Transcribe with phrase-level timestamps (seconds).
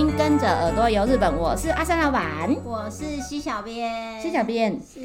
[0.00, 4.18] 听《跟着耳朵游日本》，我是阿三老板，我是西小编。
[4.18, 4.98] 西小编是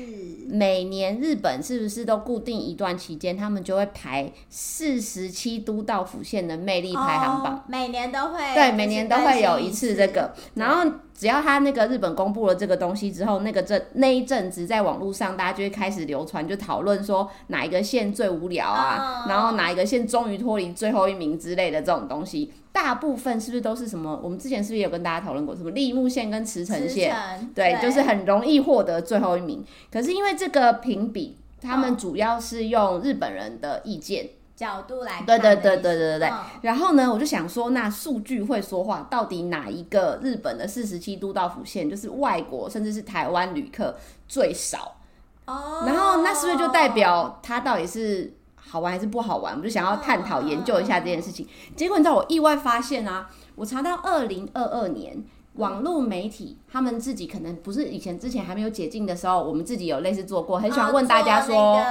[0.47, 7.55] 每年日本是不是都固定一段期间，他们就会排四十七都道府县的魅力排行榜？
[7.55, 10.33] 哦、每年都会，对，每年都会有一次这个。
[10.53, 22.53] 然后只要他那个日本公布了这个东西之后，那个阵那一阵子在网络上，大家就会开始流传，就讨论说哪一个县最无聊啊，哦、然后哪一个县终于脱离最后一名之类的这种东西。
[22.75, 24.19] 大部分是不是都是什么？
[24.21, 27.15] 我们之前是不是有跟大家讨论过什么立木县跟茨城县？
[27.55, 29.63] 对，对就是很容易获得最后一名。
[29.89, 34.27] 可是因为这个评比，他们主要是用日本人的意见
[34.57, 35.25] 角度来看。
[35.25, 36.29] 对对对对对对对。
[36.63, 43.95] 然后呢，我就想说，那数据会说话，到底哪一个日本的四十七都道府县，就是外国甚至是台湾旅客
[44.27, 44.97] 最少？
[45.45, 45.85] 哦。
[45.87, 48.33] 然后那是不是就代表它到底是？
[48.75, 49.57] 好玩还是不好玩？
[49.57, 51.47] 我就想要探讨研究一下这件事情。
[51.77, 55.23] 结果你知道我意外发现啊，我查到二零二二年
[55.53, 61.81] 网络媒体他们自己可能不是以前之前还没有解禁的时候，我们自己有类似做过，很喜欢问大家说，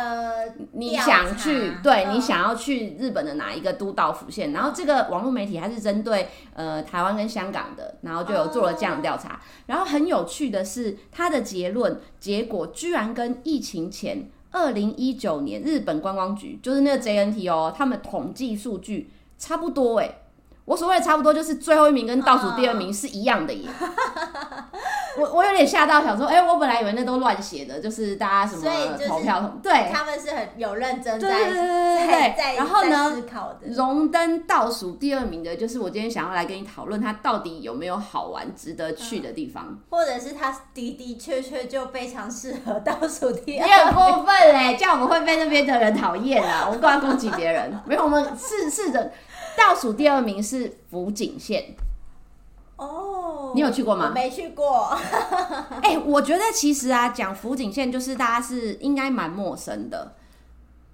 [0.73, 4.53] 你想去，对，你想要去日本的哪一个都道府县？
[4.53, 9.41] 然后这个网络媒体还是针对呃台湾跟香港的，然后就有做了这样的调查。
[9.65, 14.29] 然后很有趣的是，它的结论结果居然跟疫情前。
[14.55, 20.21] 二零一九年日本观光局就是那个 JNT 哦，他们统计数据差不多哎，
[20.65, 23.69] 我所谓的差不多就是最后一名跟倒数第二名是一样的耶。
[25.17, 28.69] 我我有点吓到，想说，哎、欸，我本来以为那都乱写的，就是大家什么
[29.07, 32.57] 投票，对，他们是很有认真在，对对对对对对。
[32.57, 33.23] 然后呢，
[33.77, 43.67] 荣登倒数第二名的，就是我今天想要来跟你讨论，它到底有没有好玩、值得去的地方，嗯、或者是它的的确确就非常适合倒数第二。
[43.67, 46.65] 你很过分哎，这样我们会被那边的人讨厌啊！
[46.67, 49.13] 我们不要攻击别人， 没有，我们试试着
[49.57, 51.75] 倒数第二名是福井县。
[52.77, 54.09] 哦，你有去过吗？
[54.09, 54.89] 我没去过。
[55.81, 60.15] 哎、欸，我觉得其实啊，讲福井县就是大家是应该蛮陌生的，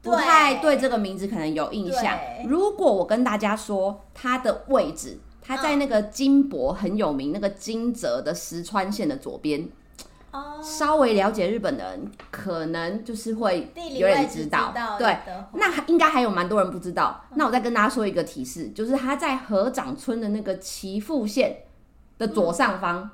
[0.03, 2.19] 不太对这个名字可能有印象。
[2.47, 9.69] 如果我跟大家说它的位置，它在那个金箔很有名那个金泽的石川县的左边。
[10.33, 14.69] 哦，稍微了解日本的人可能就是会有点知道。
[14.69, 15.19] 知道对，
[15.55, 17.25] 那应该还有蛮多人不知道。
[17.35, 21.65] 那我再跟大家说一个提示，就是它在河长村的那个岐阜县
[22.19, 23.11] 的左上方，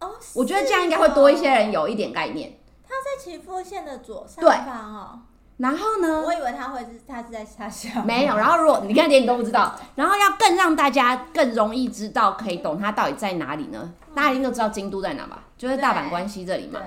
[0.00, 2.58] 哦，我觉得这样应该会多一些人有一点概念。
[2.82, 5.20] 他在岐阜县的左上方哦。
[5.58, 6.22] 然后呢？
[6.26, 8.02] 我以为他会是他是在下下。
[8.02, 8.36] 没有。
[8.36, 13.92] 然后如果你看连你都不知道，然后要更让大家更容易知道，可以懂它到底在哪里呢？
[14.12, 15.44] 大家一定都知道京都在哪吧？
[15.62, 16.80] 就是大阪关西这里嘛。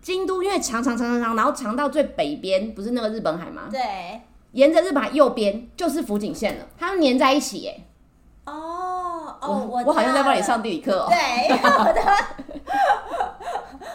[0.00, 3.64] 京都因为长长长长长，然后长到最北边，不是那个日本海吗？
[3.70, 3.82] 对。
[4.52, 7.82] 沿着日本海右边就是福井县了，它们粘在一起耶。
[8.46, 11.06] 哦哦，我我，好像在帮你上地理课哦。
[11.10, 12.00] 对， 我的，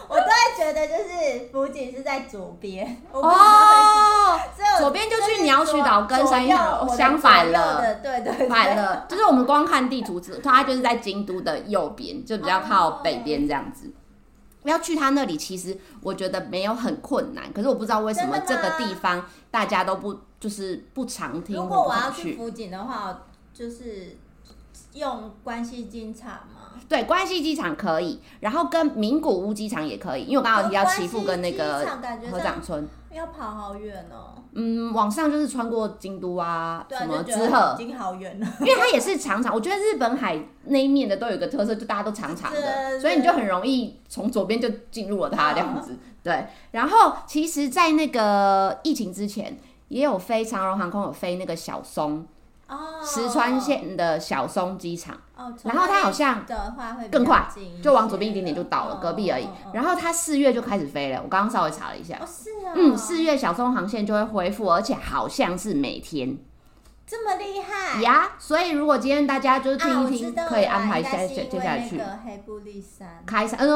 [0.08, 4.38] 我都会觉得就是福井是在左边 哦，
[4.78, 13.92] 左边就去鸟取岛跟山岛相反了，对对，反了，就是我们光看地图，它就是在京都的右边，就比较靠北边这样子。
[14.68, 21.56] 要去他那里，其实我觉得没有很困难，可是我不知道为什么这个地方大家都不就是不常听。
[21.56, 23.22] 如果我要去福井的话，
[23.54, 24.16] 就是。
[24.94, 26.72] 用关西机场吗？
[26.88, 31.86] 对，关西机场可以，然后跟名古屋机场也可以，因为我刚好提到岐阜跟那个
[32.28, 34.34] 合掌村，要跑好远哦。
[34.52, 38.46] 嗯，往上就是穿过京都啊，对什么滋贺，已经好远了。
[38.60, 45.96] 因为它也是长长，我觉得日本海那一面的都有一个特色，就大家都长长的，所以你就很容易从左边就进入了它这样子。
[46.22, 49.56] 对，然后其实，在那个疫情之前，
[49.88, 52.26] 也有飞长荣航空有飞那个小松。
[53.04, 55.16] 石川县的小松机场，
[55.64, 57.48] 然后它好像的话会更快，
[57.82, 59.48] 就往左边一点点就到了，隔壁而已。
[59.72, 62.18] 然后它四月就开始飞了，我刚刚稍微查了一下，
[62.74, 66.38] 嗯，四月小松航线就会恢复，而且好像是每天。
[67.10, 68.36] 这么厉害呀！
[68.38, 72.00] 所以如果今天大家就是听一听，可以安排下接接下来去。
[73.26, 73.66] 开山，嗯，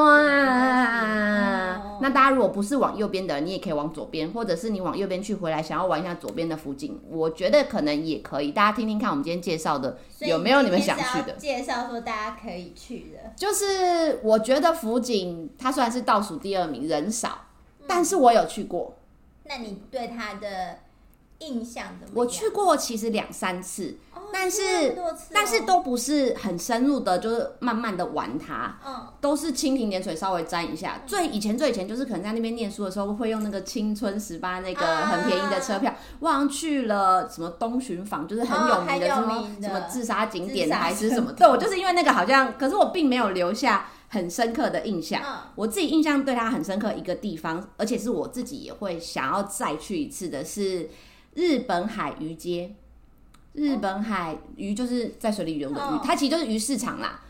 [2.01, 8.53] 那大家如果不是往右边的，你也可以往左边，或者是你往右边去回来，想要玩一下左边的福井，我觉得可能也可以。
[8.53, 11.33] 大家听听看，我们今天介绍的有没有你们想去的？
[11.33, 17.47] 介绍说大家可以去的，就是我觉得福井它虽然是倒数第二名，人少，
[17.89, 18.95] 但是我有去过。
[19.43, 20.84] 那你对它的？
[21.41, 23.99] 印象的，我去过其实两三次，
[24.33, 24.97] 那但是
[25.33, 31.01] 但是都不是很深入的，就是慢慢的玩它，嗯，都是蜻蜓点水，稍微沾一下。
[31.07, 41.33] 最以前最以前就是可能在那边念书的时候，会用那个青春十八那个很便宜的车票，我好像去了什么东巡坊，就是很有名的什么什么自杀景点还是什么。
[41.33, 45.23] 对，我就是因为那个好像，可是我并没有留下很深刻的印象。
[45.55, 50.91] 我自己印象对它很深刻一个地方，而且是我自己也会想要再去一次的是
[51.35, 52.75] 日本海鱼街。
[53.53, 57.21] 日本海鱼就是在水里游的鱼，它其实就是鱼市场啦。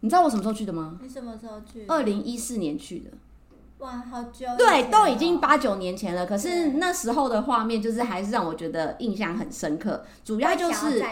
[0.00, 0.98] 你知道我什么时候去的吗？
[1.02, 1.84] 你什么时候去？
[1.88, 3.10] 二零一四年去的。
[3.78, 4.46] 哇，好久。
[4.56, 6.24] 对，都已经八九年前了。
[6.26, 10.04] 可是那时候的画面就是还是让我觉得印象很深刻。
[10.24, 11.04] 主要就是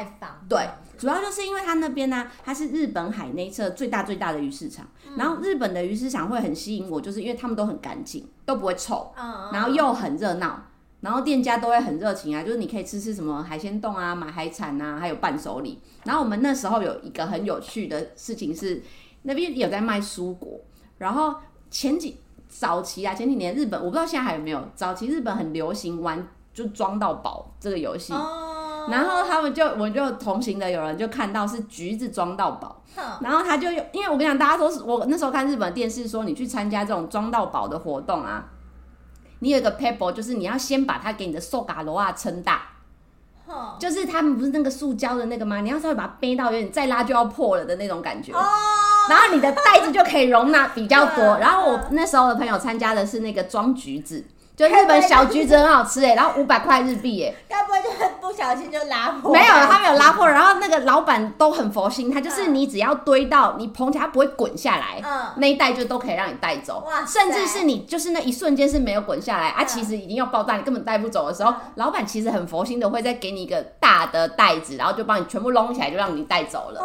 [0.49, 4.87] 对，主要就是因为它那边呢，它是日本海内侧最大最大的鱼市场。
[5.17, 9.13] 然后日本的鱼市场会很吸引我，就是因为他们都很干净，都不会臭，
[9.53, 10.67] 然后又很热闹。
[11.03, 15.79] 然后店家都会很热情啊，就是你可以吃吃什么海鲜冻啊，买海产啊，还有伴手礼。
[16.05, 18.81] 然后我们那时候有一个很有趣的事情是，
[19.23, 20.61] 那边有在卖蔬果。
[20.99, 21.35] 然后
[21.71, 22.17] 前几
[22.49, 28.13] 早期啊，前几年日本我不知道现在还有没有，早期日本很流行玩就装到宝这个游戏。
[28.13, 28.87] 哦。
[28.89, 32.83] 然后他们就我就同行的有人就看到是橘子装到宝，
[33.21, 38.49] 然后他就因为我跟你讲，大家都是我那时候看日本电视说，你去参加这种装到宝的活动啊。
[39.43, 42.63] 你有一个 paper，就是你要先把它给你的瘦嘎罗啊撑大，
[43.77, 45.61] 就是他们不是那个塑胶的那个吗？
[45.61, 48.33] 你要稍微把它背到有点再拉就要破了的那种感觉，
[49.11, 51.39] 然后你的袋子就可以容纳比较多。
[51.39, 54.25] 然后我那时候的朋友参加的是那个装橘子。
[54.55, 58.02] 就日本小橘子很好吃哎，然后五百块日币哎，该不会就是
[58.33, 59.33] 不小心就拉破？
[59.33, 60.27] 没有，他没有拉破。
[60.27, 66.83] 然后那个老板都很佛心，他就是你只要堆到你捧起来，它不会滚下来，嗯，那一袋就都可以让你带走。
[66.87, 76.81] 哇，甚至是你就是那一瞬间是没有滚下来啊，其实已经要爆炸，你根本带不走的时候，老板其实很佛心的会再给你一个大的袋子，然后就帮你全部拢起来，就让你带走了。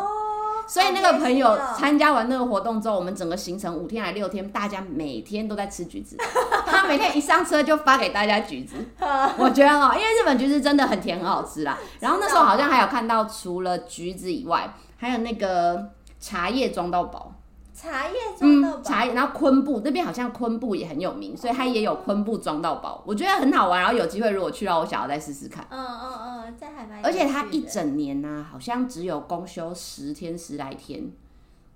[0.68, 6.18] 所以那个朋友参加完那个活动之后，我们整个行程五天还六天，大家每天都在吃橘子。
[6.68, 8.76] 他每天一上车就发给大家橘子，
[9.40, 11.78] 我觉得哦，因为日本橘子真的很甜，很好吃啦。
[12.02, 17.32] 然后那时候好像还有看到，除了橘子以外，还有那个茶叶装到饱。
[17.80, 23.80] 茶叶装到包，茶叶，然后昆布那边好像昆布也很有名，所以它也有昆布装到包，我觉得很好玩。
[23.80, 25.64] 然后有机会如果去到，我想要再试试看。
[25.70, 26.14] 嗯嗯
[26.48, 31.12] 嗯，在海而且它一整年呢、啊，好像只有公休十天十来天，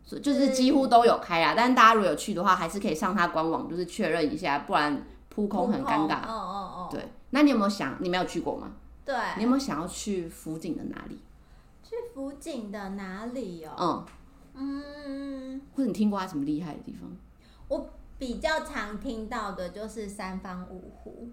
[0.04, 1.54] 所以就是几乎都有开啊。
[1.56, 6.22] 但是大家如果有去的话，还是可以上它官网，就是确认一下，不然扑空很尴尬。
[6.22, 6.88] 哦哦哦。
[6.90, 7.96] 对，那你有没有想？
[8.00, 8.72] 你没有去过吗？
[9.06, 9.16] 对。
[9.38, 11.20] 你有没有想要去福井的哪里？
[11.84, 13.76] 去福井的哪里哦？
[13.80, 14.06] 嗯。
[14.54, 17.10] 嗯，或者你听过他什么厉害的地方？
[17.68, 21.30] 我比较常听到的就是三方五湖。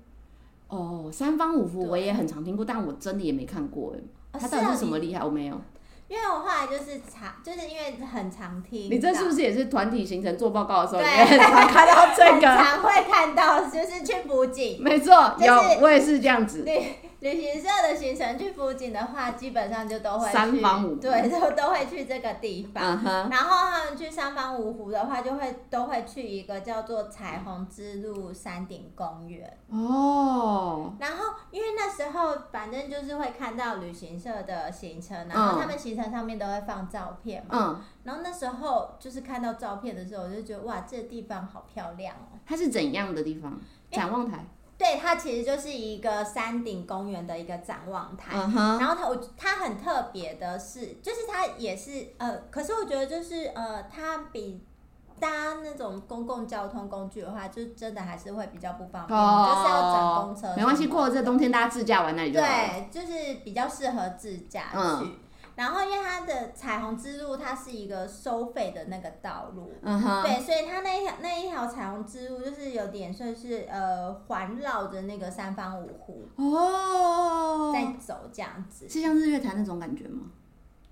[0.69, 4.01] 哦，三方五湖我也很常听过，但我真的也没看过哎。
[4.39, 5.25] 他到底是什么厉害？
[5.25, 5.61] 我没有。
[6.09, 8.91] 因为我后来就是常，就是因为很常听。
[8.91, 12.41] 你这是不是也是团体行程做报告的时候，你也很常看到这个？
[12.57, 14.79] 常会看到，就是去补给。
[14.79, 16.65] 没错，有，我也是这样子。
[17.21, 22.97] 旅行社的行程去福井的话，基本上就都会去三方五湖，对，都都会去这个地方。
[23.05, 23.29] Uh.
[23.29, 29.59] 然后他们去三方五湖的话，就会都会去一个叫做彩虹之路山顶公园。
[29.69, 30.93] 哦。
[30.93, 31.03] Oh.
[31.03, 37.57] 然后因为那时候反正就是会看到旅行社的行程，然后他们行程上面都会放照片嘛。
[37.59, 37.83] 嗯。
[38.05, 42.39] 然后那时候就是看到照片的时候，我就觉得哇，这个地方好漂亮哦。
[42.47, 43.59] 它是怎样的地方？
[43.91, 44.47] 展望台。
[44.79, 48.79] 对，它其实就是一个山顶公园的一个展望台，uh huh.
[48.79, 54.65] 然后它我它很特别的是，就是它也是呃，可是我觉得就是呃，它比
[55.19, 60.55] 搭那种公共交通工具的话，就真的还是会比较不方便，oh, 就是要转公车。
[60.57, 62.47] 没关系，过了这冬天大家自驾玩那里就好。
[62.47, 64.79] 对，就是比较适合自驾去。
[64.79, 65.17] 嗯
[65.59, 80.27] 然后，因为它的彩虹之路，它是一个收费的那个道路，嗯哼，对，所以它那一条那一条彩虹之路，就是有点算是呃环绕着那个三方五湖哦，在走这样子，是像日月潭那种感觉吗？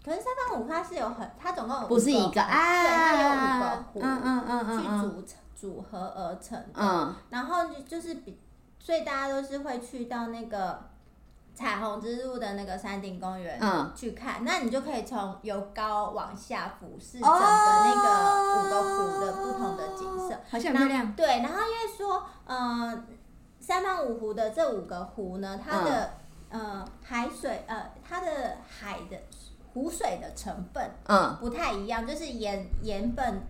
[0.05, 8.37] 可是三方五湖它是有很，它总共有不是一个啊，对，它有五个湖，嗯嗯嗯嗯，去组成组合而成的，嗯，然后就是比，
[8.81, 10.91] 所以大家都是会去到那个。
[11.57, 21.13] 彩虹之路的那个山顶公园，嗯，去看，那你就可以从由高往下俯视整个那个五个湖的不同的景色，好像很漂亮。
[21.15, 23.05] 对，然后因为说，呃，
[23.59, 26.11] 三方五湖的这五个湖呢，它的、
[26.51, 29.17] 嗯、呃海水，呃，它的海的
[29.73, 33.41] 湖水的成分，嗯，不太一样，就是盐盐分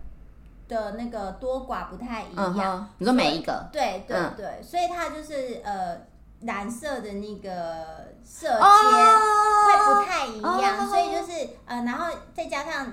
[0.69, 2.55] 的那个多寡不太一样。
[2.57, 3.67] 嗯、你说每一个？
[3.73, 6.07] 对对对，嗯、所以它就是呃。
[6.41, 12.87] 蓝色的那个色阶会不太一样，oh, 所以就是呃，然后再加上。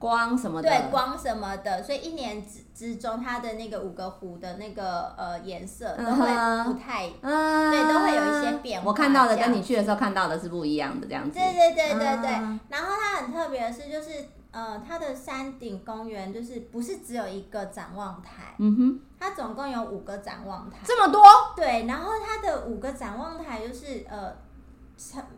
[0.00, 0.68] 光什么的？
[0.68, 6.28] 对，光什么的，所以一年之之中，它的那个五个湖的那个呃颜色都会
[6.62, 8.86] 不太，嗯、对，都会有一些变化。
[8.86, 11.36] 我看到的跟你去的时候看到的是不一样的，这样子。
[11.36, 12.30] 对对对对对。
[12.30, 14.10] 嗯、然后它很特别的是，就是
[14.58, 20.78] 呃，它的山顶公园就是不是只有一个展望台，嗯哼，它总共有五个展望台。
[20.84, 21.22] 这么多？
[21.54, 24.34] 对，然后它的五个展望台就是呃，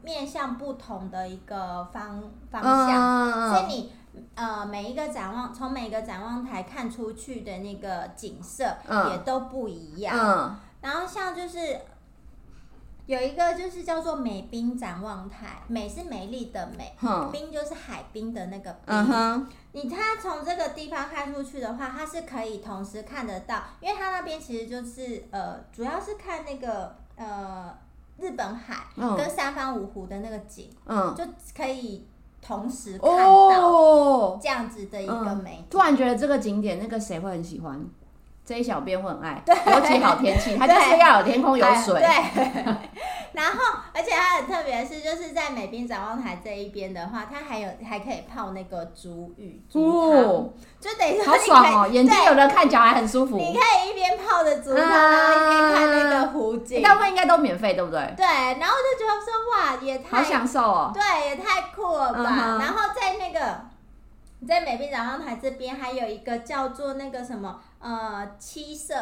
[0.03, 3.93] 面向不同的一个方方向，嗯、所以你。
[4.35, 8.65] 呃，每一个展望，从每一个展望台看出去的那个景色
[9.09, 10.17] 也都不一样。
[10.19, 11.81] 嗯、然后像就是
[13.11, 18.83] 有一个就是叫做美滨展望台，美是美丽的美，嗯、滨就是海滨的那个滨。
[18.87, 27.76] 嗯、哼你它从这个地方看出去的话，它是可以同时看得到，因为它那边其实就是呃，主要是看那个呃
[28.17, 28.87] 日本海
[29.17, 31.25] 跟三方五湖的那个景，嗯、就
[31.57, 32.07] 可以。
[32.43, 37.79] 同时看到这样子的一个美、突然觉得这个景点那个谁会很喜欢。
[38.50, 42.00] 这一小边会很爱，对尤其好天气，它就是要有天空有水。
[42.00, 42.64] 对，
[43.30, 43.61] 然后
[43.95, 53.37] 而且它很特别的是，就是在美滨展望台这一边的话，它还有还可以泡那个足浴足汤，哦、就等于说好爽哦，眼睛有的看脚还很舒服。
[53.37, 56.83] 你可以一边泡着足汤，然后一边看那个湖景。
[56.83, 58.00] 大部分应该都免费，对不对？
[58.16, 62.37] 对，然后就觉得说哇，也太好享受哦，对，也太酷了吧。
[62.37, 63.61] 嗯、然后在那个
[64.49, 67.61] 在美滨展望台这边还有一个叫做那个什么。
[67.81, 68.95] 呃，七色，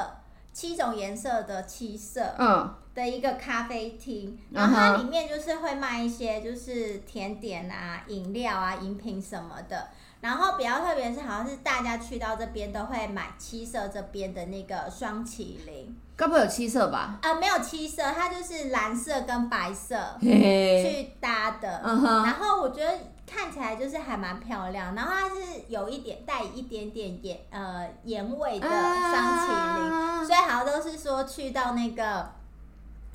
[0.52, 9.88] 七种颜色的七色，嗯，的一个咖啡厅，嗯、然后它里面就是会卖一些就是甜点啊、饮料啊、饮品什么的。
[10.20, 15.96] 然后比较特别是，好像是大家去到这边都会买七色这边的那个双麒麟。
[16.16, 17.18] 该不会有七色吧？
[17.22, 21.82] 啊、呃，没有七色，它就是蓝色跟白色去搭的。
[21.84, 22.96] 然后我觉得。
[23.38, 32.37] 看起来就是还蛮漂亮，然后它是有一点带一点点盐呃盐味的霜淇淋，啊、所以好像都是说去到那个。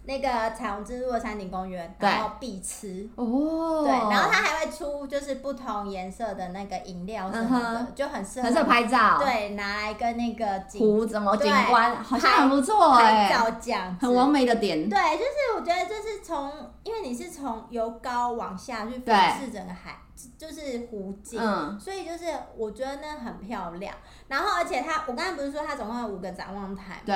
[0.05, 3.83] 那个彩虹之路的山顶公园，然后必吃哦。
[3.83, 9.17] 对，然后它还会出就是不同颜色的那个饮料什么的，就很适合很适合拍照。
[9.19, 10.45] 对，拿来跟那个
[10.77, 14.89] 湖怎么景观好像很不错哎，拍照这样很完美的点。
[14.89, 16.51] 对，就是我觉得就是从，
[16.83, 19.97] 因为你是从由高往下去俯视整个海，
[20.37, 21.39] 就是湖景，
[21.79, 22.25] 所以就是
[22.57, 23.95] 我觉得那很漂亮。
[24.27, 27.01] 然后而且它，我刚才不是说它总共有五个展望台吗？
[27.05, 27.15] 对。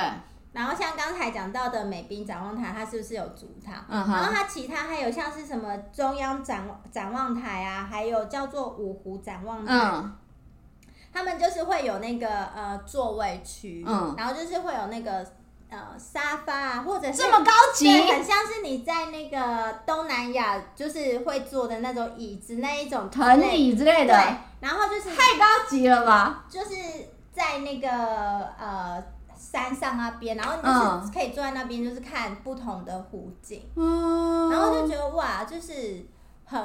[0.58, 3.84] 然后像刚才讲到的美滨展望台，它是不是有主塔？
[3.88, 10.16] 嗯、哼然后它其他还有像是什么中央展展望台啊，还有叫做五湖展望台，嗯、
[11.12, 15.24] 他们就是会有那个呃座位区，嗯、然后就是会有那个
[15.70, 26.44] 呃沙发啊，或者是这么高级，很像是你在那个东南亚就是会坐的那种椅子那一种藤椅之类的，对，然后就是太高级了吧？
[26.50, 26.74] 就是
[27.32, 27.88] 在那个
[28.58, 29.00] 呃。
[29.50, 36.04] 山上那边，然后你就是可以坐在那边，就是看不同的湖景，嗯、然后就觉得哇，就是
[36.44, 36.60] 很，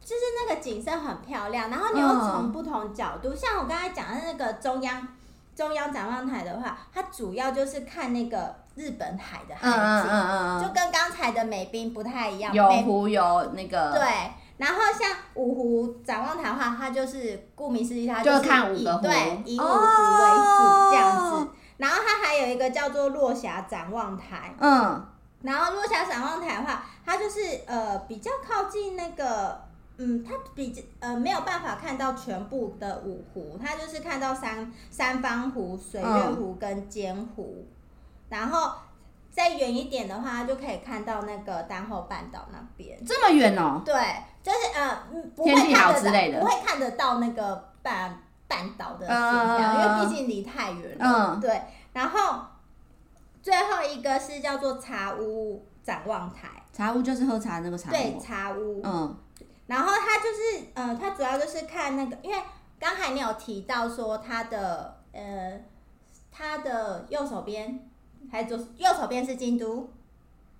[0.00, 1.68] 就是那个景色很漂亮。
[1.68, 5.06] 然后你又从不同角度，嗯、像我刚才讲的那个中央
[5.54, 9.68] 中央展望台的话，它主要就是看那个日本海的海
[10.02, 14.02] 景，就跟刚才的美滨不太一样，有湖有那个对。
[14.56, 21.36] 然后像五湖展望台的话，它就是顾名思义，它就是看五个湖，对，以五湖为主这样子。
[21.36, 21.48] 哦、
[21.78, 25.06] 然后它还有一个叫做落霞展望台，嗯，
[25.40, 29.60] 然后落霞展望台的话，它就是呃比较靠近那个，
[29.96, 36.06] 嗯，它比较呃没有办法看到全部的五湖，它就是看到三三方湖、水月
[36.36, 37.66] 湖跟尖湖，嗯、
[38.28, 38.72] 然后。
[39.30, 42.98] 再远一点的话，就可以看到那个丹后半岛那边。
[43.06, 43.80] 这么远哦？
[43.84, 43.94] 对，
[44.42, 45.00] 就是呃，
[45.36, 51.36] 不会看得到，不会看得到那个半半岛的形象，呃、因为毕竟离太远了。
[51.36, 51.62] 嗯，对。
[51.92, 52.40] 然后
[53.42, 56.48] 最后一个是叫做茶屋展望台。
[56.72, 57.92] 茶屋就是喝茶那个茶屋。
[57.92, 58.80] 对，茶屋。
[58.82, 59.16] 嗯。
[59.66, 62.42] 然后它就是呃，它主要就是看那个，因为
[62.80, 65.60] 刚才你有提到说它的呃，
[66.32, 67.84] 它的右手边。
[68.30, 69.88] 还左右手边是京都，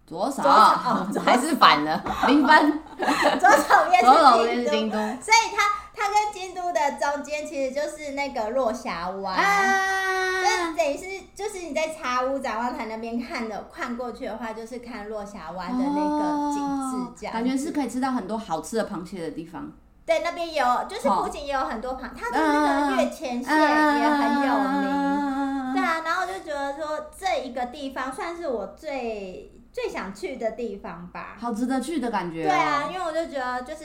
[0.07, 2.83] 左手哦， 还是反了，零分。
[3.39, 5.69] 左手边是京都，所以它
[5.99, 19.73] 它跟京都的中间其实就是那个落霞湾，啊，就等于是就是你在茶屋展望台那边看的，看过去的话就是看落霞湾的那个景致，这样感觉是可以吃到很多好吃的螃蟹的地方。
[20.07, 25.75] 对，那边有，就是附近也有很多螃，它的那个月前蟹也很有名。
[25.75, 32.45] 对啊，然后就觉得说这一个地方算是我最最想去的地方吧，好值得去的感觉。
[32.45, 33.85] 对啊，因为我就觉得就是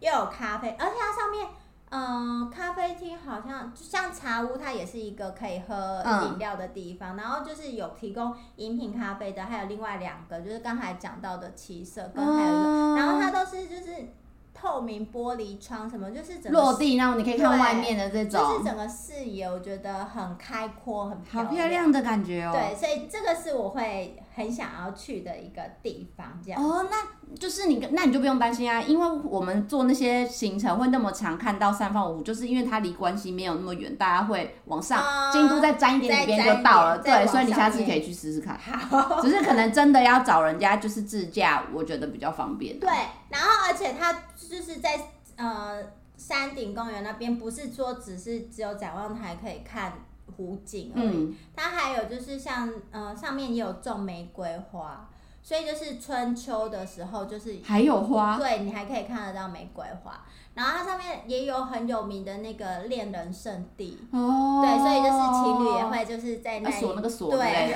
[0.00, 1.48] 又有咖啡，而且它上面。
[1.92, 7.16] 嗯，咖啡厅好像就像茶屋，它也是一个可以喝饮料的地方。
[7.16, 14.14] 嗯、然后就是有提供饮品咖啡的，还有另外两个，就是刚才讲到的七色跟还有一个，嗯、然后它都是就是。
[14.60, 22.52] 透明玻璃窗什么，就是整个落地，然后你可以看外面的这种，就是整个视野，我觉得很开阔，很漂亮，好漂亮的感觉哦。
[22.52, 26.62] 对，所以这个是我会很想要去的一个地方，这样。
[26.62, 36.98] 哦，那就是你，那你就不用担心啊，因为我们做那些行程会那么长看到三方五湖，就是因为它离关西没有那么远，大家会往上，嗯、京都再沾一点点就到了。
[36.98, 38.58] 对，所以你下次可以去试试看。
[38.58, 42.78] 好，只是可能真的要找人家就是自驾，我觉得比较方便。
[42.78, 42.90] 对，
[43.30, 44.14] 然后而且它。
[44.50, 45.00] 就是在
[45.36, 45.80] 呃
[46.16, 49.92] 山顶公园那边，不是说只是只有展望台可以看
[50.36, 55.08] 湖景而已，嗯、它还有就是像呃上面也有种玫瑰花，
[55.40, 60.20] 所以就是春秋的时候就是还有花，对，你还可以看得到玫瑰花，
[60.54, 67.72] 然后它上面也有很有名的那个恋人圣地哦，对，所以就是情侣也会就是在那里锁那个锁，对，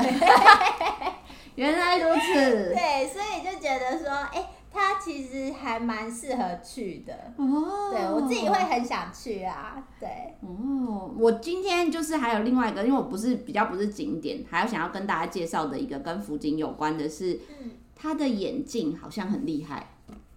[1.55, 4.49] 原来如此， 对，所以就觉得说，哎、欸。
[4.75, 7.15] 它其实还蛮适合去的。
[7.37, 10.09] 哦，对我自己会很想去啊，对。
[10.41, 19.91] 哦，我今天就是还有另外一个，因为我不是比较不是景点，还有想要跟大家介绍的一个跟福景有关的是，嗯，他的眼镜好像很厉害。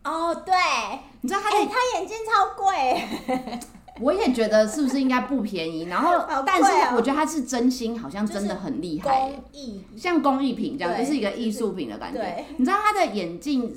[0.04, 0.54] 哦，对，
[1.22, 3.60] 你知道他的、欸、他眼镜超贵，
[4.00, 9.84] 我也觉得是不是应该不便宜，然后、哦、但是我觉得他是真心，好像真的很厉害，工艺。
[9.98, 13.76] 像工艺品这样，就是一个艺术品的感觉，你知道他的眼镜。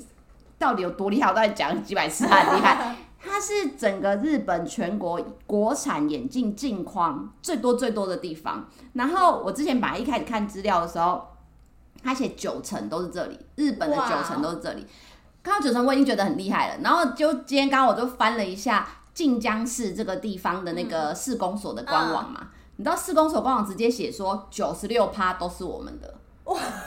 [0.61, 1.31] 到底有多厉害？
[1.31, 2.95] 我到底讲几百次他很厉害。
[3.23, 8.67] 它是整个日本全国国产眼镜镜框最多最多的地方。
[8.95, 11.23] 然后我之前本来一开始看资料的时候，
[12.03, 14.87] 他写九成都是这里，日本的九成都是这里。
[15.43, 16.81] 看到九成我已经觉得很厉害了。
[16.83, 26.15] 然后就今天刚刚我就翻了一下晋江市这个地方的那个市公所的官网嘛，你知道市公所官网直接写说九十六趴都是我们的。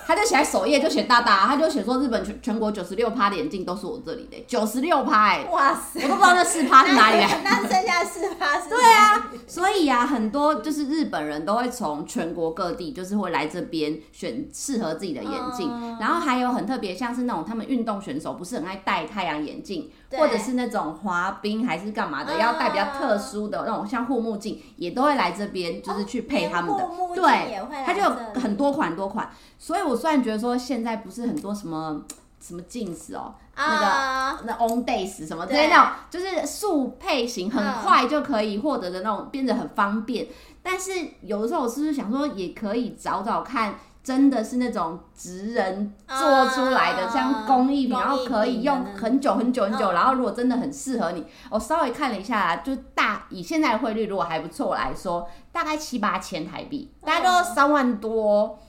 [0.05, 8.70] 他就写在首页，就写大大，他就写说日本全全国九十六趴的眼镜都是我这里的，九十六趴哎，哇塞，我都不知道那四趴是哪里来， 那剩下四趴是？
[8.70, 19.90] 对啊，所以啊，很多就是日本人都会从全国各地，就是会来这边选适合自己的眼镜，嗯、然后还有很特别，像是那种他们运动选手不是很爱戴太阳眼镜。
[20.18, 26.90] 或者是那种滑冰还是干嘛的，要戴比较特殊的那种像护目镜，也都会来这边，就是去配他们的。
[27.16, 28.10] 对，它就有
[28.42, 29.30] 很多款多款。
[29.58, 32.02] 所以我虽然觉得说现在不是很多什么
[32.40, 40.28] 什么镜子哦，那个那 On Days 什么之类那种，就是速配型很快就可以获得的那种，变得很方便。
[40.62, 43.76] 但是有的时候我是不是想说，也可以找找看。
[44.03, 49.94] 真的是那种职人做出来的，像工艺品，然后可以用很久很久很久。
[49.94, 58.59] 然后如果真的很适合你，我稍微看了一下，就大以现在的汇率如果还不错来说，大概七八千台币，大概都三万多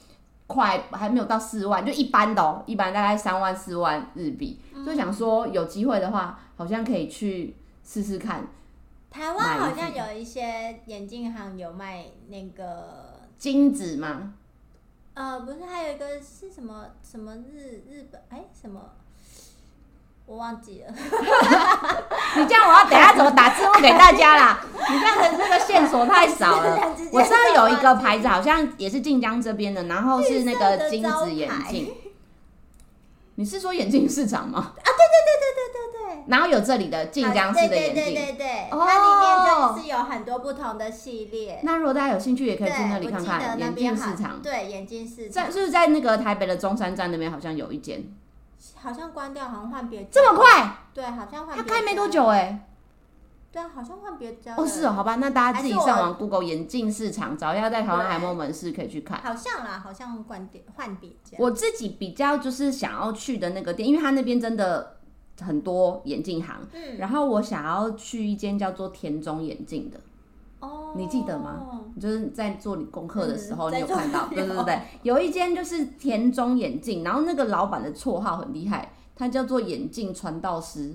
[0.47, 4.61] 块，还没有到四万，就一般的哦，一般大概三万四万日币。
[4.85, 8.47] 所以想说有机会的话，好像可以去试试看。
[9.11, 14.35] 台湾好像有一些眼镜行有卖那个金子吗？
[15.15, 18.81] 呃，不是，还有一个是什么什么日日本哎什么，
[20.27, 20.93] 我忘记了。
[22.37, 24.61] 你这样我要等下怎么打字幕给大家啦？
[24.91, 26.97] 你这样的这个线索太少了。
[27.13, 31.95] 我知道有一个牌子，好像也是晋江这边的，然后是那个金子眼镜。
[33.37, 34.59] 你是说眼镜市场吗？
[34.59, 35.44] 啊，对对对对对对。
[36.27, 41.61] 然后有这里的晋江市的眼镜，对对对对，它里面就是有很多不同的系列。
[41.63, 44.41] 那如果大家有兴趣，也可以去那里看看眼镜市场。
[44.43, 48.03] 对，眼镜市场在就是在那个台北的中山站那边，好像有一间。
[48.77, 50.07] 好像关掉，好像换别。
[50.11, 50.77] 这么快？
[50.95, 51.57] 对，好像换。
[51.57, 52.67] 他开没多久哎。
[53.53, 54.55] 对啊，好像换别家。
[54.57, 59.21] 哦，是哦，好吧，那大家自己上网 Google 眼镜市场，找一下在台湾还有没有门市可以去看。
[59.23, 61.37] 好像啦，好像关掉换别家。
[61.39, 64.97] 我自己比较就是想要去的那个店，因为它那边真的。
[65.41, 69.99] 很多眼镜行，嗯、然后我想要去一间叫做田中眼镜的，
[70.61, 71.81] 哦，你记得吗？
[72.01, 74.27] 就是在做你功课的时候，嗯、你有看到？
[74.29, 80.95] 对对对，有一间就是田中眼镜，然后那个老板的绰号很厉害，他叫做眼镜传道师。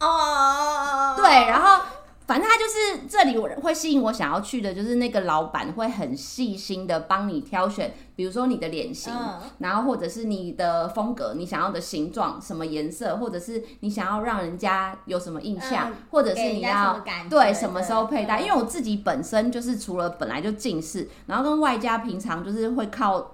[0.00, 1.84] 哦，对，然后。
[2.26, 18.40] 反正他就是这里，我会吸引我想要去的，就是那个老板会很细心的帮你挑选，比如说你的脸型，嗯、然后或者是你的风格，你想要的形状，什么颜色，或者是你想要让人家有什么印象，嗯、或者是你要什对什么时候佩戴。
[18.40, 23.32] 因为我自己本身就是除了本来就近视，然后跟外加平常就是会靠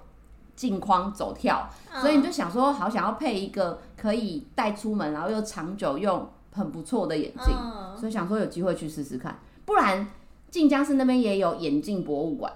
[0.57, 6.29] 镜框走跳，嗯、所以你就想说，好想要配一个可以带出门，然后又长久用。
[6.53, 9.39] 很不错的眼镜，嗯，所以想说有机会去试试看。
[9.65, 10.09] 不然
[10.51, 12.53] 晋江市那边也有眼镜博物馆。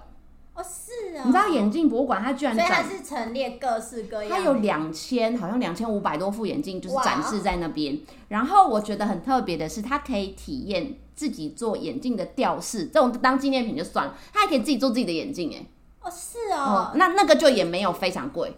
[0.53, 7.99] 哦，是啊，你知道眼镜博物馆它居然，所以它是陈列各式各样，它有两千，好像两千五百多副眼镜，就是展示在那边。
[8.29, 15.65] 然后我觉得很特别的是，它可以体验自己做眼镜的吊饰，这种当纪念品就算了，它还可以自己做自己的眼镜，哎，
[16.01, 18.55] 哦，是哦，那那个就也没有非常贵，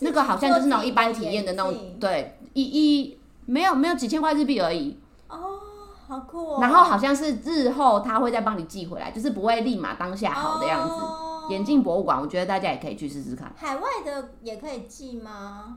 [0.00, 5.60] 那个好像就是那种一般体验的那种，对，一一没有没有几千块日币而已，哦，
[6.06, 6.58] 好酷哦。
[6.60, 10.94] 然后好像是日后他会再帮你寄回来，就是不会立马当下好的样子。
[10.94, 13.52] 哦眼镜博物馆，我觉得大家也可以去试试看。
[13.54, 15.76] 海外的也可以寄吗？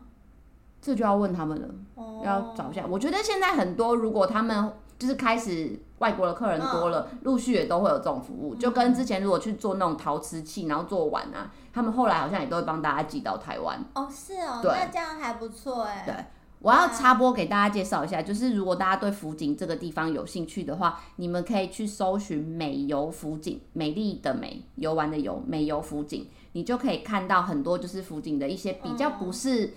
[0.82, 2.86] 这就要问他们了，哦、要找一下。
[2.90, 8.56] 我觉得现在很多，如果他们就是开始外国的客人多了，陆、哦、续也都会有这种服务。
[8.56, 13.78] 就跟之前如果去做那种陶瓷器，然后做碗啊，他们后来好像也都会帮大家寄到台湾。
[13.94, 16.04] 哦，是哦，那这样还不错哎。
[16.06, 16.16] 对。
[16.60, 29.76] 我要插播给大家介绍一下，就是如果大家对福井这个地方有兴趣的话，你们可以去搜寻“美游福井”，美丽的美，游玩的游，美游福井，你就可以看到很多就是福井的一些比较不是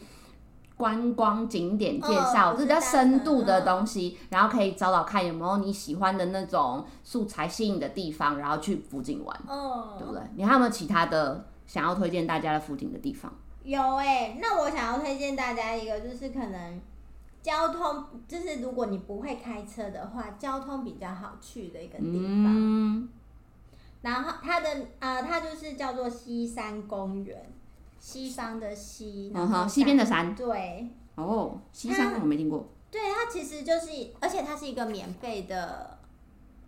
[0.77, 9.38] 观光景点介绍，这比较深度的东西，然后可以找找看有没有你喜欢的那种素材吸引的地方，然后去福井玩，
[9.99, 10.23] 对不对？
[10.37, 13.31] 你还有没有其他的想要推荐大家的福井的地方？
[13.70, 16.80] 有哎、欸，那我想要推荐大家一个，就是可能
[17.40, 22.46] 交通，就是如果你不会开车的话，交通比较好去的一个地方。
[22.48, 23.09] 嗯、
[24.02, 27.52] 然后它的呃，它就是叫做西山公园，
[28.00, 30.35] 西方的西，然后西边的山。
[30.35, 30.88] 对。
[31.14, 32.68] 哦，西山我没听过。
[32.90, 35.96] 对，它其实就是，而且它是一个免费的，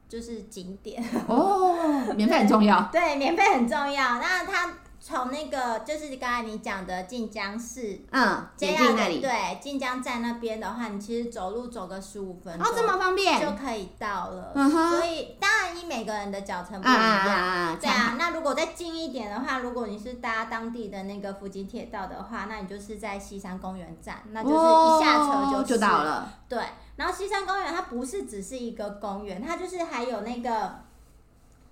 [0.09, 1.03] 就是景点。
[1.27, 2.81] 哦，免费很重要。
[2.93, 4.21] 对，免费很重要。
[4.21, 4.73] 那它。
[5.05, 14.53] 从那个就是刚才你讲的晋江市，嗯，接近那里，对，晋江站那边的话，你其实走路走个十五分钟，哦，这么方便就可以到了。
[14.55, 17.35] 嗯哼，所以当然以每个人的脚程不一样，啊啊
[17.73, 18.15] 啊对啊。
[18.17, 26.33] 那如果再近一点的话，如果你是搭当地的那个福井铁道的话，那你就是在西山公园站，那就是一下车就、哦、就到了。
[26.49, 26.63] 对，
[26.95, 30.77] 然后西山公园它不是只是一个公园，它就是还有那个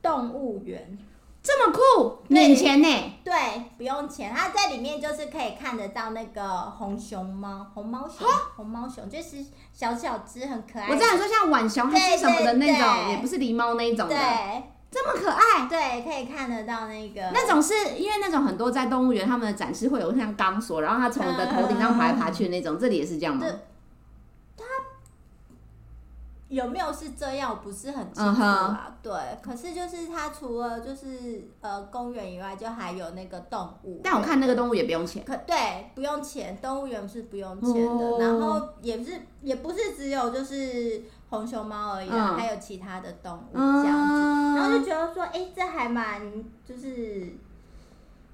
[0.02, 0.98] 动物园。
[1.42, 3.12] 这么酷，免钱呢？
[3.24, 3.32] 对，
[3.78, 4.30] 不用钱。
[4.34, 10.86] 它在里面就是可以看得到那个红熊猫、红猫熊、红猫熊，就是小小只很可爱。
[10.90, 14.14] 我这样说像浣熊还是什么的那种，也不是狸猫那一种的。
[14.14, 15.66] 对，这么可爱。
[15.66, 17.30] 对，可以看得到那个。
[17.32, 23.46] 那种是因为那种很多在动物园，他们的展示会有像钢索，然后它从你的头顶上爬来爬去的那种，这里也是这样吗？
[26.50, 27.48] 有没有是这样？
[27.52, 28.90] 我不是很清楚啊。
[28.90, 28.92] Uh huh.
[29.00, 34.00] 对，可是就是它除了就是呃公园以外，就还有那个动物。
[34.02, 35.24] 但我看那个动物也不用钱。
[35.24, 38.04] 可对，不用钱，动物园是不用钱的。
[38.04, 38.20] Oh.
[38.20, 42.34] 然后也是也不是只有就是红熊猫而已，uh.
[42.34, 44.14] 还有其他的动物这样子。
[44.14, 44.56] Uh.
[44.56, 46.20] 然后就觉得说，哎、欸，这还蛮
[46.66, 47.32] 就是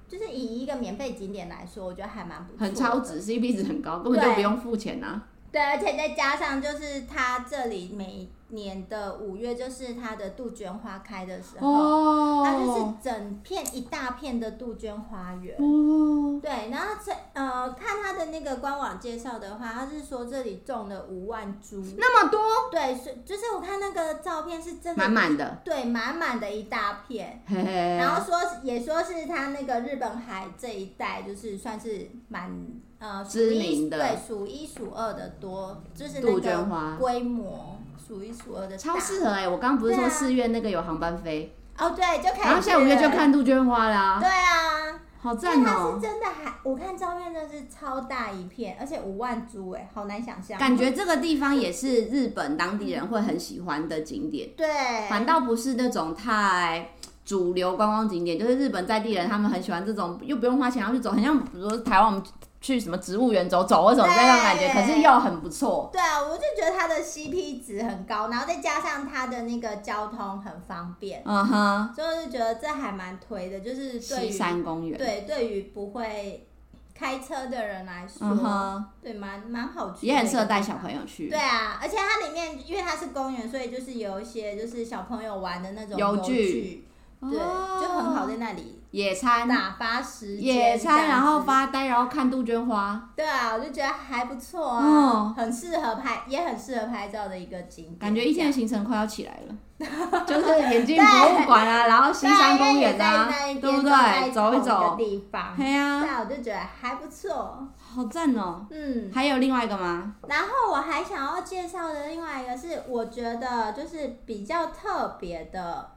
[0.09, 2.65] 就是以一个免费景点来说，我觉得还蛮不错。
[2.65, 5.21] 很超值，CP 值很高，根本就不用付钱啊。
[5.51, 15.55] 对，而且再加上就是它这里每年的五月就是它的杜鹃花开的时候，哦、它就是整片一大片的杜鹃花园。
[15.57, 22.41] 哦、对，然后这呃看它的那个官网介绍的话，它是说这里种了五万株，那么多？
[22.69, 27.41] 对，是就是我看那个照片是真的满满的，对，满满的一大片。
[27.47, 32.51] 嘿嘿然后说也说是它那个日本海这一带就是算是蛮。
[32.99, 39.47] 呃，知名的对，数一数二的多，就是那个规模数一数二的，超适合哎、欸！
[39.47, 45.99] 我刚刚不是说四月那个有航班飞哦，对，就可以，然后下五月就看杜鹃花啦，对啊，好赞哦！
[46.01, 50.57] 真的还，我看照片真的是超大一片，而且五万株哎，好难想象。
[50.57, 56.89] 感觉这个地方也是日本当地人会很喜欢的景点，对，反倒不是那种太
[57.23, 62.23] 主流观光景点，就是日本在地人他们很喜欢这种，又不用花钱要去走，很像比如说台湾我们。
[62.67, 65.89] 去什么植物园走走或什么这种感觉，可是又很不错。
[65.93, 76.45] 对啊，我就觉得它的 CP 值很高，然后再加上它的那个交通很方便，嗯哼，就觉得这还蛮推的，就是对于西山公园，对，对于不会
[76.93, 81.29] 开车的人来说，对，蛮蛮好去，也很适合带小朋友去。
[81.29, 86.83] 对啊，而且它里面因为它是公园，所以就是有一些就是小朋友玩的那种游具。
[87.21, 93.09] 对，就很好在那里野餐打发时间，野餐然后发呆，然后看杜鹃花。
[93.15, 97.97] 对啊，我就觉得还不错啊，很适合拍，也很适合拍照的一个景点。
[97.97, 103.27] 感觉一天的行程快要起来了， 就是眼镜博物馆啊，然后西山公园啊，
[103.59, 104.31] 对不对？
[104.31, 104.95] 走一走。
[104.97, 105.53] 地方。
[105.57, 106.01] 对啊。
[106.01, 107.67] 对，我就觉得还不错。
[107.77, 108.65] 好赞哦。
[108.69, 109.11] 嗯。
[109.13, 110.13] 还有另外一个吗？
[110.27, 115.96] 然后我还想要介绍的另外一个是，我觉得就是比较特别的。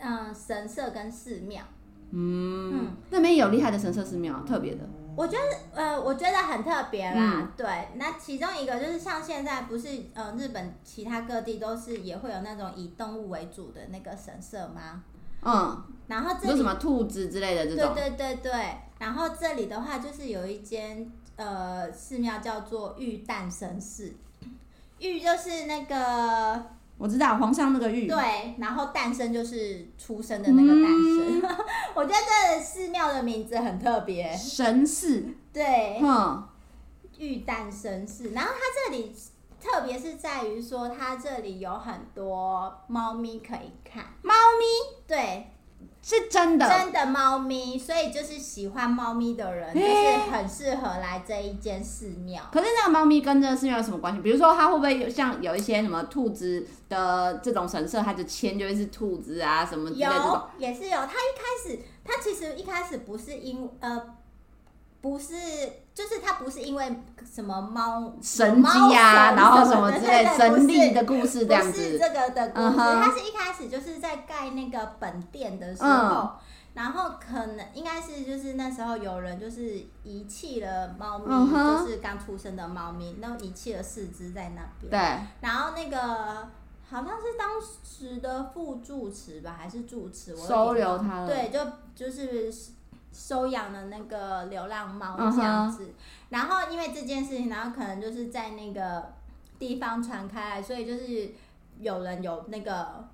[0.00, 1.62] 嗯，神社跟寺庙，
[2.10, 4.88] 嗯，嗯那边有厉害的神社寺庙，特别的。
[5.16, 7.40] 我觉得，呃，我觉得很特别啦。
[7.40, 15.02] 嗯、对，那其中一个就是像现在不是，呃，日本其他各地都是也会有那种以动物为主的那个神社吗？
[15.42, 15.82] 嗯。
[16.06, 17.94] 然后这里有什么兔子之类的这种？
[17.94, 18.52] 对对对对。
[19.00, 24.14] 然后这里的话，就是有一间呃寺庙叫做玉诞神寺，
[25.00, 26.77] 玉就是那个。
[26.98, 31.40] 我知道皇上那个玉，对，然后诞生就是出生的那个诞生。
[31.40, 31.56] 嗯、
[31.94, 35.24] 我觉得这寺庙的名字很特别，神寺。
[35.52, 36.46] 对，嗯，
[37.16, 38.30] 玉诞神寺。
[38.30, 39.14] 然后它这里
[39.62, 44.04] 特别是在于说，它这里有很多猫咪可以看。
[44.22, 45.04] 猫咪？
[45.06, 45.52] 对。
[46.02, 52.42] 是真的，真的猫咪，所以就是喜欢猫咪的人，就是很适合来这一间寺庙。
[52.52, 54.20] 可是那个猫咪跟这个寺庙有什么关系？
[54.20, 60.14] 比如说，它会不会有像有一些什么兔子的这种神社，它的签就会是兔子啊什么之类的？
[60.14, 60.96] 有，也是有。
[60.96, 64.14] 它一开始，它其实一开始不是因呃。
[65.00, 65.36] 不是，
[65.98, 71.72] 就是它不是因为什么猫神迹呀，然后什么之类神力的故事这样子。
[71.72, 76.30] 不是这个的故事，它是一开始就是在盖那个本殿的时候，
[76.74, 84.92] 然后可能应该是就是那时候有人就是遗弃了猫咪，就是刚出生的猫咪，然后遗弃了四只在那边。
[84.92, 84.98] 对。
[85.40, 86.48] 然后那个
[86.88, 91.26] 好像是当时的副住持吧，还是住持，我收留他了。
[91.26, 91.58] 对，就
[91.96, 92.54] 就是。
[93.12, 95.92] 收养的那个流浪猫这样子，uh huh.
[96.28, 99.12] 然后因为这件事情，然后可能就是在那个
[99.58, 101.30] 地方传开来，所以就是
[101.80, 103.08] 有人有那个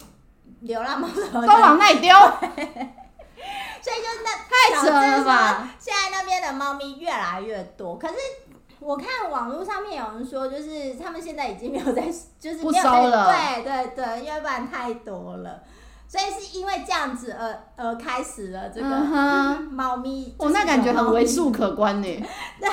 [0.61, 5.71] 流浪猫都往那里丢， 所以就是那太扯了吧！
[5.79, 8.15] 现在那边的猫咪越来越多，可是
[8.81, 12.03] 我看网络上面有人说，就是他们现在已经没有在，
[12.39, 15.63] 就是没有不收了，对对对，因为不然太多了。
[16.15, 18.89] 所以是因为这样子而而开始了这个
[19.69, 22.07] 猫咪，我那感觉很为数可观呢。
[22.61, 22.69] 对，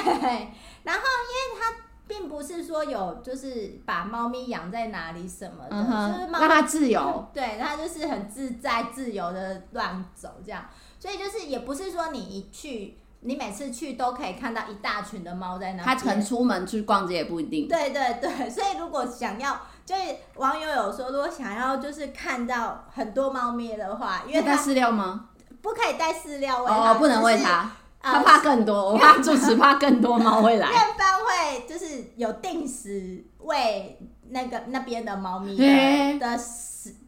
[0.84, 1.74] 然后因为它
[2.08, 10.64] 并不是说有就是把猫咪养在哪里什么的，就是让它自由， 对，它就是很自在自由的乱走这样。
[11.00, 15.84] 所以就是也不是说你一去，你每次去都可以看到一大群的猫在那。
[15.84, 17.68] 它可能出门去逛街也不一定。
[17.68, 19.60] 对对对，所以如果想要。
[19.86, 25.26] 所以网友有说，如果想要就是看到很多猫咪的话，因为它饲料吗？
[25.62, 27.70] 不可以带饲料喂它，哦，不能喂它，
[28.02, 30.70] 它怕更多， 我怕住持怕更多猫会来。
[30.72, 36.40] 院方会就是有定时喂那个那边的猫咪的的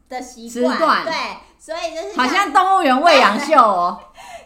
[0.09, 1.13] 的习惯，对，
[1.57, 3.99] 所以就是好像动物园喂养 秀哦。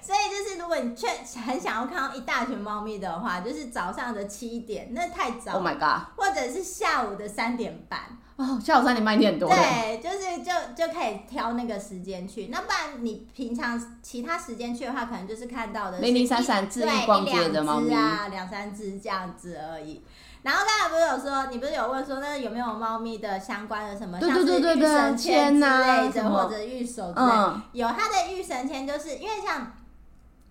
[0.07, 1.05] 所以就是，如果你确
[1.45, 5.55] 很想要看到一大群猫咪的话，就是早上的七点，那太早。
[5.55, 6.07] Oh my god！
[6.15, 7.99] 或者是下午的三点半。
[8.37, 9.49] 哦，下午三点半一定很多。
[9.49, 12.47] 对，就是就就可以挑那个时间去。
[12.47, 20.01] 那不然你平常其他时间去的话，可能就是看到的零零散散、自己逛街的猫咪啊，两三只这样子而已。
[20.41, 27.61] 然后刚才不是有说，你不是有问说，那有没有猫咪的相关的什么，像是御神签之类的，或者御守之类的？
[27.73, 29.69] 有，它的御神签就是因为像。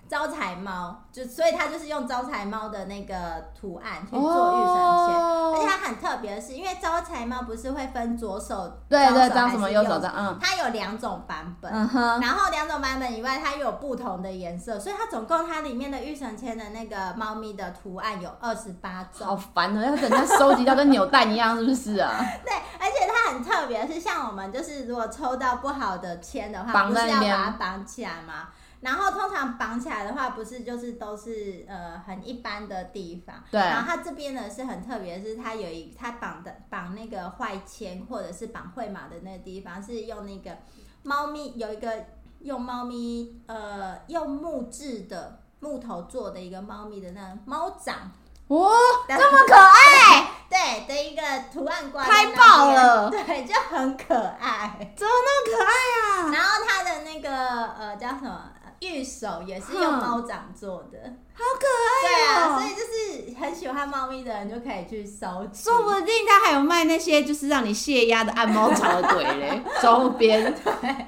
[0.08, 3.14] 招财猫，就所以它就是用招财猫的那个
[3.58, 4.74] 图案去做御神
[5.06, 12.20] 签，哦、而且它很特别的是，因为招财猫不是会分左手，对对，招什么右手招，嗯，它有两种版本，嗯、哼。
[12.20, 22.14] 然后两种版本以外，它又有不同的颜色，所以它总共它里面的御神签的那个猫咪的图案有二十八种，好烦哦，要等它收集到跟扭蛋一样，是不是啊？
[22.44, 28.48] 对，而且它很特别的是，像我们就是如果抽到不好的签的话，不是要把它绑起来吗？
[28.80, 33.36] 然后通常绑起来的话，不是就是都是呃很一般的地方。
[33.50, 33.60] 对。
[33.60, 40.56] 然后它这边呢是很特别是，它有一它绑的绑那个坏签或者是绑会马的那个地方，是用那个
[41.02, 42.04] 猫咪有一个
[42.40, 48.10] 用猫咪呃用木质的木头做的一个猫咪的那个猫掌。
[48.48, 48.70] 哦，
[49.08, 50.30] 这么可爱！
[50.48, 52.04] 对的一个图案挂。
[52.04, 53.10] 太棒了！
[53.10, 54.94] 对，就很可爱。
[54.96, 56.32] 怎么那么可爱啊？
[56.32, 58.52] 然后它的那个呃叫什么？
[58.80, 62.00] 玉手也是用猫掌做的，好可爱哦！
[62.02, 65.62] 对啊，所以就是很喜欢猫咪的人就可以去收集。
[65.64, 70.42] 说不定他还有卖那些就是让你泄压的按摩茶的鬼嘞， 周边。
[70.42, 71.06] 对，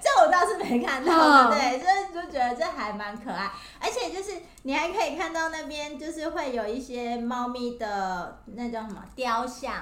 [0.00, 3.50] 这我倒是没看到， 对，所以就觉得这还蛮可爱，
[3.80, 9.72] 而且就是你还可以看到那边就是会有一些猫咪的那叫什么雕像、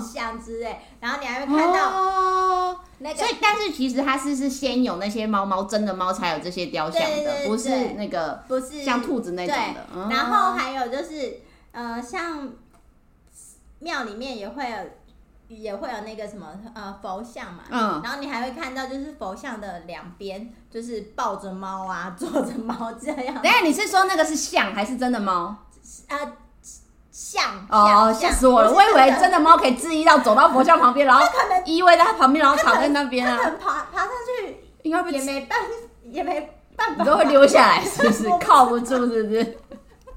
[0.00, 11.40] 石像之类，然后你还会看到那个，所以但是其实它是是先有那些猫猫真的猫才有这些雕像的，不是那个不是像兔子那种的，然后还有就是
[11.72, 12.48] 呃像
[13.78, 14.76] 庙里面也会有。
[15.48, 23.32] 也会有那个什么呃佛像嘛，嗯，然后你还会看到就是佛像的两边就是抱着猫啊，坐着猫这样。
[23.40, 25.56] 等下你是说那个是像还是真的猫？
[26.08, 26.32] 呃，
[27.12, 28.72] 像哦，吓死我了！
[28.72, 31.24] 我以为真的猫可以自意到走到佛像旁边，然后
[31.64, 33.38] 依偎在它旁边，然后躺在那边啊。
[33.60, 34.08] 爬爬上
[34.40, 35.60] 去，应该也没办
[36.02, 39.10] 也没办法，都会溜下来，是不是 靠不住？
[39.10, 39.58] 是不是？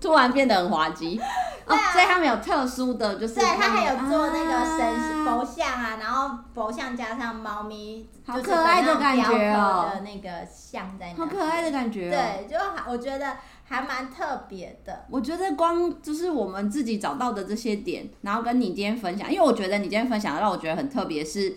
[0.02, 1.20] 突然变得很滑稽。
[1.66, 12.58] 哦，所以他们有特殊的，就是对，他还有做那个神佛像啊，然后佛像加上猫咪，好可爱的感觉哦，的那个像在那，好可爱的感觉，对，就
[12.90, 15.06] 我觉得还蛮特别的。
[15.12, 21.56] 我觉得光就是我们自己找到的这些点，然后跟你今天分享，因为我觉得你今天分享的让我觉得很特别，是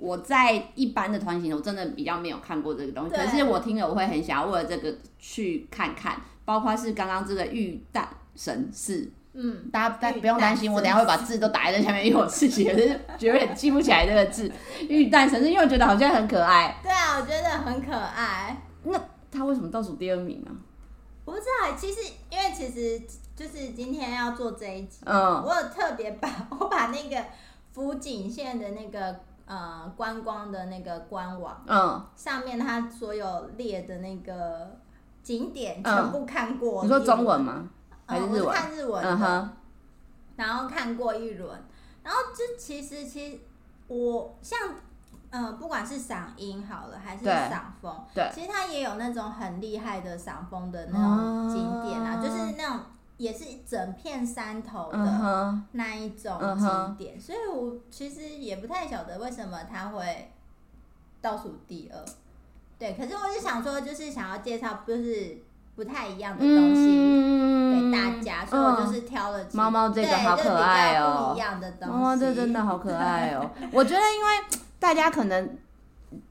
[0.00, 9.12] 我在一般的团型，我真的比较没有看过这个东西，可是我听了我会很想要为了这个去看看，包括是刚刚这个玉蛋神事。
[9.32, 14.50] 嗯，大家但不用担心，我等下会把字都打在下面，因为我自己也是觉得记不起来这个字。
[14.88, 16.76] 玉蛋神是因为我觉得好像很可爱。
[16.82, 18.60] 对啊，我觉得很可爱。
[18.82, 20.50] 那他为什么倒数第二名呢？
[21.24, 23.00] 我不知道，其实因为其实
[23.36, 27.24] 就是今天要做这一集，嗯，我有特别把我把那个
[27.70, 34.78] 福井县的那个呃观光的那个官网，嗯，上面它所有列的那个
[35.24, 36.82] 景点全部看过。
[36.82, 37.68] 嗯，你说中文吗？
[38.06, 39.48] 嗯、我是看日文的，uh huh.
[40.36, 41.50] 然后看过一轮，
[42.04, 43.38] 然后就其实其实
[43.88, 44.58] 我像
[45.30, 52.22] 呃不管是赏樱好了还是赏枫，对，其实它也有那种很厉害的赏枫的那种景点啊，uh.
[52.22, 52.78] 就是那种
[53.20, 57.26] 也是整片山头的那一种景点，uh huh.
[57.26, 60.32] 所以我其实也不太晓得为什么它会
[61.20, 61.98] 倒数第二，
[62.78, 65.36] 对，可是我是想说，就是想要介绍，就是。
[65.76, 66.84] 不太一样的东西
[67.72, 73.50] 给大家，嗯、所以我就是挑了猫猫这个好可爱哦，不一样的东西，猫猫这真的好可爱哦。
[73.72, 75.56] 我觉得，因为大家可能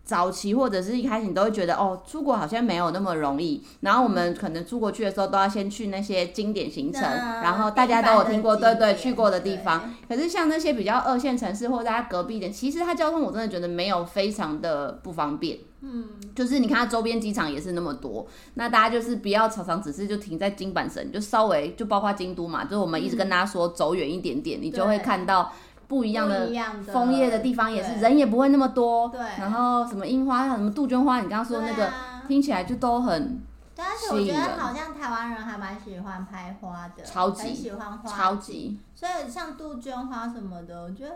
[0.03, 3.63] 早期或者是一开始，你都会觉得哦，出国好像没有那么容易。
[3.81, 9.93] 然后我们可能出国去的时候，都要先去那些经典行程，嗯、然后大家都有听过，对对，去过的地方。
[10.07, 15.59] 可是像那些比较二线城市或者大家隔壁的，其实它交通我真的觉得没有非常的不方便。
[15.81, 25.53] 嗯，就是你看它周边机场也是那么多，那大家就是不要常常只是就停在金板神，就稍微就包括京都嘛，就是我们一直跟大家说走远一点点，嗯、你就会看到
[25.89, 26.47] 不一样的
[26.93, 29.09] 枫叶的地方，也是人也不会那么多。
[29.09, 33.41] 对，然后什么樱花，什么杜鹃花，你刚刚说那个、啊、听起来就都很。
[33.75, 38.77] 对，而且我觉得好像台湾人还蛮喜欢拍花的，超级喜欢花，超级。
[38.93, 41.15] 所以像杜鹃花什么的，我觉得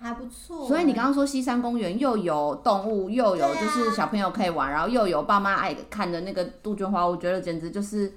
[0.00, 8.10] 还不错，所以你刚刚说西山公园又有动物，又有就是小朋友可以玩，啊、然后又有爸妈爱看的那个杜鹃花，我觉得简直就是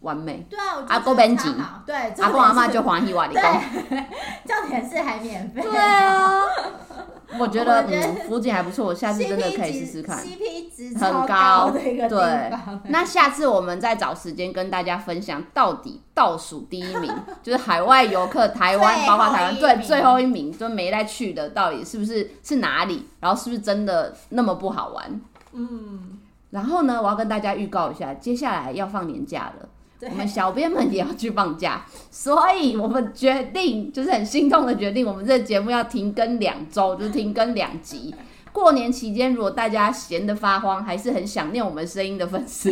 [0.00, 0.46] 完美。
[0.48, 1.54] 对啊，阿公免钱，
[1.86, 3.60] 对，阿公阿妈就欢喜哇，你讲，
[4.46, 5.62] 重点是还免费。
[5.62, 6.42] 对啊。
[7.38, 10.16] 我觉得嗯，福井还不错，我 下次真的可以试试看。
[10.16, 12.50] CP 值很高，对。
[12.84, 23.06] 那下次我们再找时间跟大家分享，到底倒数第一名就是海外游客，台湾包括台湾对最后一名就没再去的，到底是不是是哪里？
[23.20, 25.20] 然后是不是真的那么不好玩？
[25.52, 26.18] 嗯。
[26.48, 29.68] 然后呢，我要跟大家预告一下，接下来要放年假了。
[30.00, 38.14] 我们小编们也要去放假，所以我们决定，就是很心痛的决定，我们这节目要停更两周，就是停更两集。
[38.52, 42.70] 过年期间，如果大家闲得发慌，还是很想念我们声音的粉丝，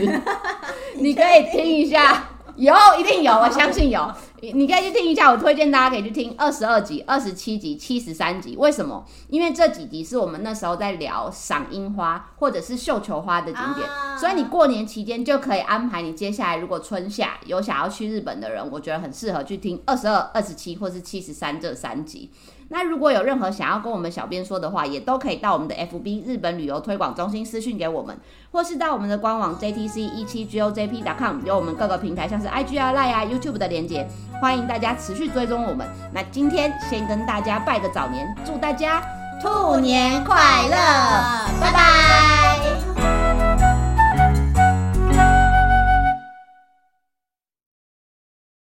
[0.94, 2.35] 你可以听一下。
[2.56, 4.12] 有，一定有，我相信有。
[4.40, 8.54] 你可以去听一下，我推荐大家可以去听二十二集、二十七集、七十三集。
[8.56, 9.04] 为什么？
[9.28, 22.30] 因为这几集是我们那时候在聊赏樱花或者是绣球花的景点，啊、所以你过年期间就可以安排你接下来如果春夏有想要去日本的人，我觉得很适合去听二十二、二十七或是七十三这三集。
[22.68, 28.18] 那如果有任何想要跟我们小编说的话，也都可以到我们的 FB 日本旅游推广中心私讯给我们，
[28.50, 34.08] 或是到我们的官网 JTC 一七 GOJP.com 有我们各个平台像是 IG 啊、Line 啊、YouTube 的连接，
[34.40, 35.86] 欢迎大家持续追踪我们。
[36.12, 39.00] 那今天先跟大家拜个早年，祝大家
[39.40, 40.34] 兔年快
[40.68, 40.76] 乐！
[41.60, 42.95] 拜拜